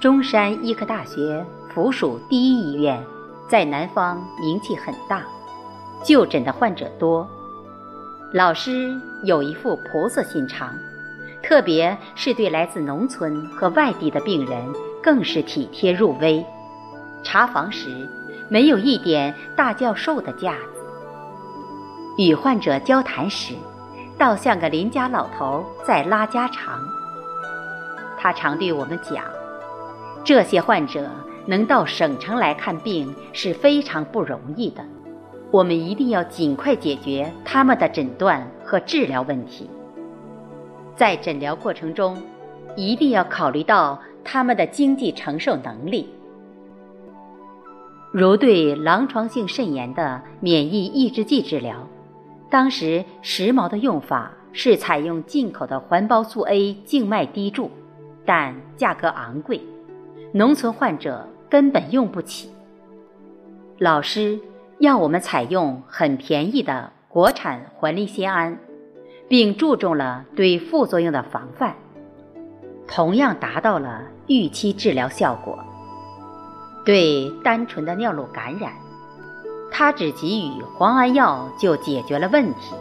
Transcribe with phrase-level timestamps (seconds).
[0.00, 3.04] 中山医科大学附属第一医院
[3.48, 5.24] 在南方名气很大，
[6.04, 7.26] 就诊的患者多。
[8.32, 10.72] 老师有一副菩萨心肠，
[11.42, 16.46] 特别是对来自农村和外地的病人，更是体贴入微。
[17.24, 18.08] 查房时
[18.48, 20.84] 没有一点大教授的架子，
[22.18, 23.52] 与患者交谈时，
[24.16, 26.86] 倒像个邻家老头在拉家常。
[28.16, 29.24] 他常对我们讲，
[30.28, 31.08] 这些患者
[31.46, 34.84] 能到省城来看病是非常不容易的。
[35.50, 39.70] 我们一定要尽快解决他们的诊断和治疗问题。
[40.94, 42.22] 在诊疗过程中，
[42.76, 46.06] 一定要考虑到他们的经济承受能力。
[48.12, 51.88] 如对狼疮性肾炎的免疫抑制剂治疗，
[52.50, 57.70] 当时时髦的用法是采用进口的环孢素 A 静脉滴注，
[58.26, 59.58] 但价格昂贵，
[60.32, 62.50] 农村患者根本用不起。
[63.78, 64.38] 老师。
[64.80, 68.60] 要我们采用很便宜的国产环利酰胺，
[69.28, 71.74] 并注重了对副作用的防范，
[72.86, 75.58] 同样达到了预期治疗效果。
[76.84, 78.72] 对单纯的尿路感染，
[79.72, 82.76] 他只给予磺胺药就解决了问题。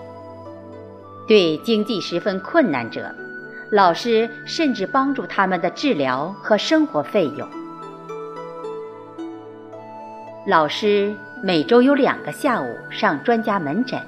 [1.28, 3.12] 对经济十分困难者，
[3.72, 7.48] 老师甚至帮助他们的治疗和生活费用。
[10.46, 11.16] 老师。
[11.44, 14.02] 每周有两个下午上专家门诊，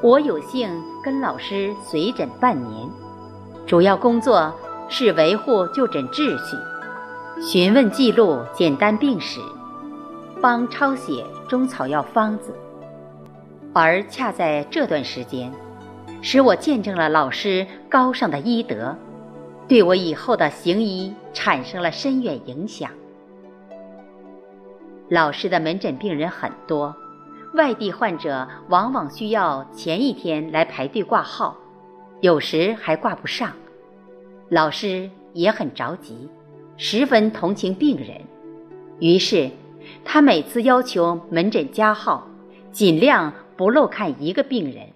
[0.00, 0.70] 我有幸
[1.02, 2.88] 跟老师随诊半年，
[3.66, 4.54] 主要工作
[4.88, 6.56] 是维护就诊秩序，
[7.42, 9.40] 询问记录简单病史，
[10.40, 12.54] 帮抄写中草药方子。
[13.74, 15.52] 而恰在这段时间，
[16.28, 18.96] 使我见证了老师高尚的医德，
[19.68, 22.90] 对我以后的行医产生了深远影响。
[25.08, 26.92] 老师的门诊病人很多，
[27.54, 31.56] 外地患者往往需要前一天来排队挂号，
[32.22, 33.52] 有时还挂不上。
[34.48, 36.28] 老师也很着急，
[36.76, 38.20] 十分同情病人，
[38.98, 39.48] 于是
[40.04, 42.26] 他每次要求门诊加号，
[42.72, 44.88] 尽量不漏看一个病人。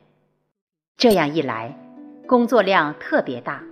[1.00, 1.74] 这样一来，
[2.26, 3.62] 工作量特别大，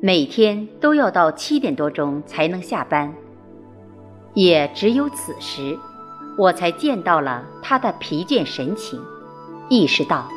[0.00, 3.12] 每天都要到七点多钟才能下班。
[4.34, 5.76] 也只有此时，
[6.38, 9.02] 我才见到了他的疲倦神情，
[9.68, 10.28] 意识到，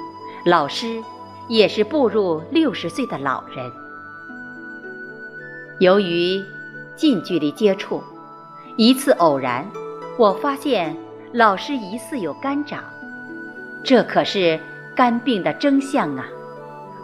[0.48, 1.00] 老师
[1.48, 3.72] 也是步入六十岁的老人。
[5.80, 6.44] 由于
[6.96, 8.02] 近距离接触，
[8.78, 9.64] 一次偶然，
[10.18, 10.98] 我发现
[11.34, 12.84] 老师疑似有肝长，
[13.84, 14.60] 这可是
[14.96, 16.26] 肝病的征象啊！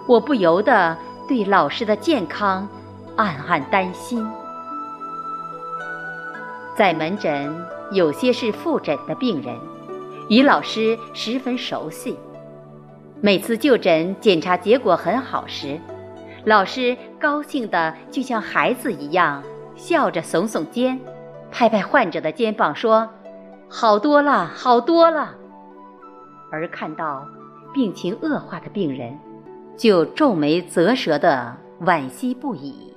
[0.08, 2.68] 我不由得对老师的健康
[3.16, 4.26] 暗暗担心。
[6.76, 7.54] 在门诊，
[7.92, 9.56] 有些是复诊的病人，
[10.30, 12.18] 与老师十分熟悉。
[13.22, 15.80] 每次就诊检查结果很好时，
[16.46, 19.44] 老师高兴的就像孩子一样，
[19.76, 21.00] 笑着耸耸肩，
[21.52, 23.10] 拍拍患者的肩膀说
[23.68, 25.36] ：“好多了，好多了。”
[26.50, 27.28] 而看到
[27.74, 29.18] 病情恶化的病人，
[29.78, 32.94] 就皱眉啧舌的惋惜不已。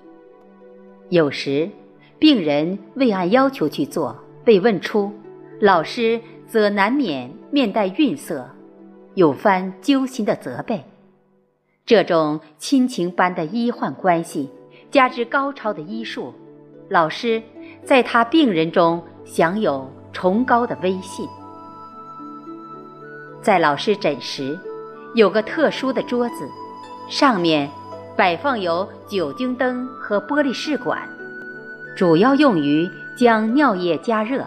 [1.09, 1.71] 有时。
[2.19, 5.11] 病人未按要求去做，被问出，
[5.61, 8.49] 老师则难免面带愠色，
[9.15, 10.85] 有番揪心的责备。
[11.85, 14.49] 这种亲情般的医患关系，
[14.89, 16.33] 加之高超的医术，
[16.89, 17.43] 老师
[17.83, 21.29] 在他病人中享有崇高的威信。
[23.43, 24.57] 在老师诊时，
[25.15, 26.49] 有个特殊的桌子，
[27.09, 27.69] 上面
[28.17, 31.09] 摆放有酒精灯和玻璃试管。
[31.97, 34.47] 主要用于将尿液加热，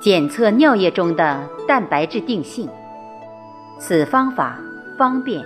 [0.00, 2.66] 检测尿液中的蛋白质定性。
[3.78, 4.58] 此方法
[4.96, 5.44] 方便、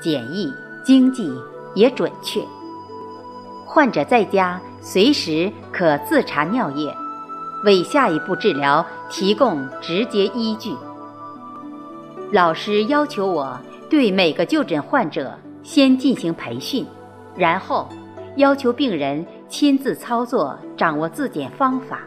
[0.00, 1.32] 简易、经济
[1.74, 2.40] 也准确。
[3.64, 6.92] 患者在家随时可自查尿液，
[7.64, 10.74] 为下一步治疗提供直接依据。
[12.32, 13.58] 老师要求我
[13.88, 16.86] 对每个就诊患者先进行培训，
[17.36, 17.88] 然后
[18.36, 19.24] 要求病人。
[19.50, 22.00] 亲自操作，掌握自检方法。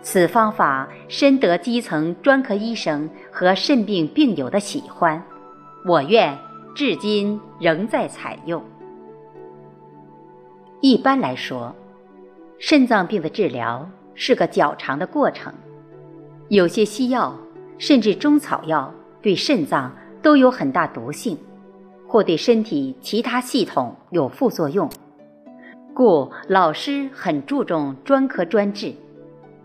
[0.00, 5.22] 此方法深得基层专科医生和肾病病友的喜欢，
[5.84, 6.34] 我院
[6.74, 8.64] 至今仍在采用。
[10.80, 11.76] 一般来说，
[12.58, 15.52] 肾脏病的治疗是个较长的过程，
[16.48, 17.38] 有些西药
[17.76, 18.90] 甚至中草药
[19.20, 21.36] 对肾脏都有很大毒性，
[22.06, 24.88] 或对身体其他系统有副作用。
[25.94, 28.94] 故老师很注重专科专治，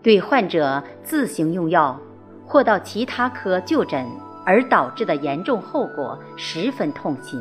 [0.02, 1.98] 对患者自行用药
[2.44, 4.04] 或到其他科就诊
[4.44, 7.40] 而导致的严重后果十分痛心。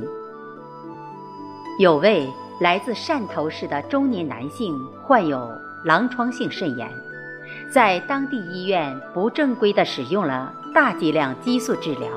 [1.80, 2.30] 有位
[2.62, 5.51] 来自汕头市的中年男性患有
[5.83, 6.88] 狼疮性肾炎，
[7.68, 12.09] 在当地医院不正规的使用了大剂量激素治疗，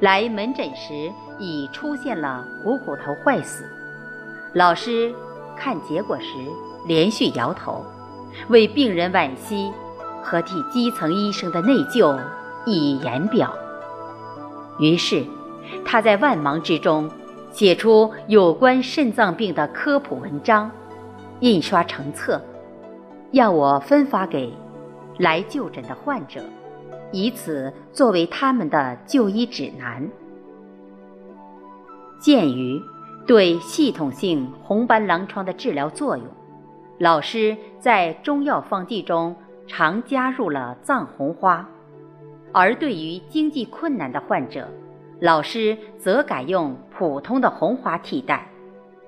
[0.00, 3.64] 来门诊时已出现了股骨头坏死。
[4.52, 5.14] 老师。
[5.56, 6.26] 看结果时，
[6.86, 7.84] 连续摇头，
[8.48, 9.70] 为病人惋惜
[10.22, 12.18] 和替基层医生的内疚
[12.64, 13.52] 溢言表。
[14.78, 15.22] 于是，
[15.84, 17.10] 他在万忙之中
[17.52, 20.70] 写出有关肾脏病的科普文章，
[21.40, 22.40] 印刷成册，
[23.32, 24.50] 要我分发给
[25.18, 26.40] 来就诊的患者，
[27.12, 30.08] 以此作为他们的就医指南。
[32.18, 32.80] 鉴于。
[33.26, 36.26] 对系统性红斑狼疮的治疗作用，
[36.98, 39.36] 老师在中药方剂中
[39.68, 41.64] 常加入了藏红花；
[42.50, 44.66] 而对于经济困难的患者，
[45.20, 48.48] 老师则改用普通的红花替代，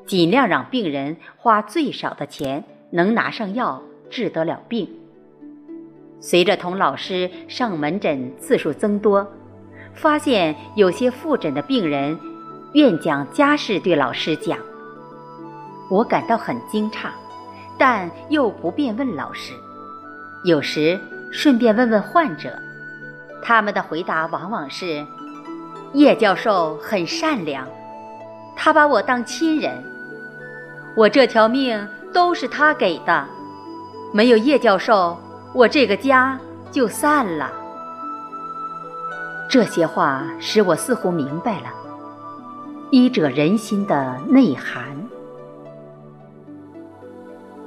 [0.06, 4.88] 尽量让病人花最少的钱能拿上药治得了病。
[6.22, 9.26] 随着同老师上门诊次数增多，
[9.92, 12.18] 发现有些复诊的病人。
[12.74, 14.56] 愿将家事对老师讲，
[15.90, 17.08] 我感到很惊诧，
[17.76, 19.52] 但又不便问老师。
[20.44, 20.98] 有时
[21.30, 22.58] 顺便问问患者，
[23.42, 25.04] 他们的回答往往是
[25.92, 27.68] ：“叶教授很善良，
[28.56, 29.84] 他把我当亲人，
[30.96, 33.26] 我这条命都是他给的，
[34.14, 35.18] 没有叶教授，
[35.54, 36.38] 我这个家
[36.70, 37.52] 就散了。”
[39.50, 41.66] 这些话使我似乎明白了。
[42.90, 44.96] 医者仁心的内涵。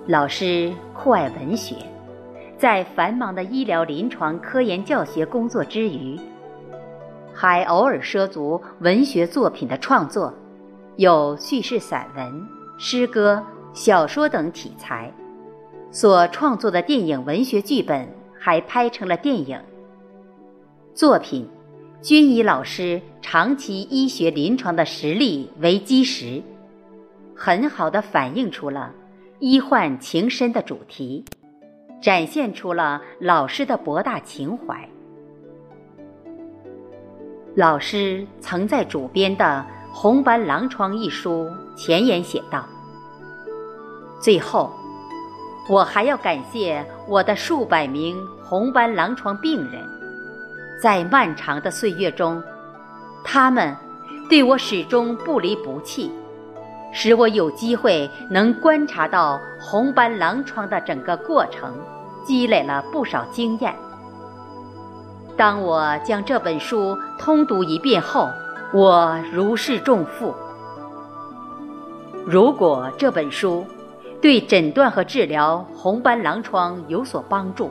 [0.08, 1.76] 老师酷爱文学，
[2.58, 6.20] 在繁忙的医疗临床科研教学工作之余，
[7.34, 10.34] 还偶尔涉足文学作品的创作，
[10.96, 12.48] 有叙事散文、
[12.78, 13.44] 诗歌、
[13.74, 15.12] 小说等题材。
[15.96, 18.06] 所创作的电影文学剧本
[18.38, 19.58] 还拍成了电影
[20.94, 21.48] 作品。
[22.02, 26.44] 均以老师长期医学临床的实力为基石，
[27.34, 28.92] 很好的反映出了
[29.40, 31.24] 医患情深的主题，
[32.02, 34.88] 展现出了老师的博大情怀。
[37.56, 42.68] 老师曾在主编的《红斑狼疮》一书前言写道
[44.20, 44.70] ：“最后，
[45.68, 49.82] 我还要感谢我的数百名红斑狼疮病人。”
[50.82, 52.44] 在漫长的岁月中，
[53.24, 53.76] 他们
[54.30, 56.12] 对我始终不离不弃，
[56.92, 61.74] 使我有机会能观察到红斑狼疮的整个过程，
[62.26, 63.74] 积累了不少经验。
[65.38, 68.30] 当我将这本书通读一遍后，
[68.74, 70.36] 我如释重负。
[72.26, 73.66] 如果这本书
[74.22, 77.70] 对诊断和治疗红斑狼疮有所帮助，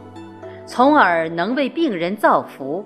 [0.66, 2.84] 从而能为病人造福。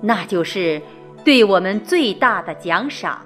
[0.00, 0.80] 那就是
[1.24, 3.20] 对我们最大的奖赏。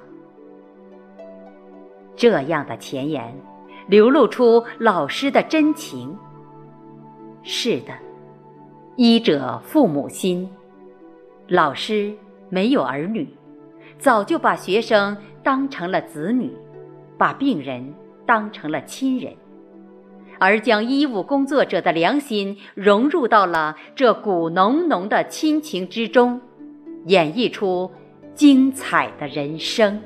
[2.17, 3.33] 这样的前言，
[3.87, 6.17] 流露出老师的真情。
[7.43, 7.93] 是的，
[8.97, 10.49] 医者父母心，
[11.47, 12.13] 老师
[12.49, 13.29] 没有儿女，
[13.99, 16.51] 早就把学生当成了子女，
[17.17, 17.95] 把病人
[18.27, 19.33] 当成了亲人，
[20.39, 26.41] 而将医务工作者的良心融入到了这股浓浓的亲情之中。
[27.07, 27.91] 演绎出
[28.35, 30.01] 精彩的人生。